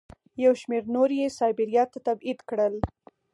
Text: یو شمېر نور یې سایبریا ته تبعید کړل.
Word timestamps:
یو 0.43 0.53
شمېر 0.61 0.83
نور 0.95 1.09
یې 1.19 1.27
سایبریا 1.39 1.83
ته 1.91 1.99
تبعید 2.07 2.39
کړل. 2.49 2.73